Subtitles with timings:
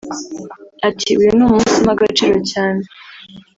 [0.87, 2.81] Ati “Uyu ni umunsi mpa agaciro cyane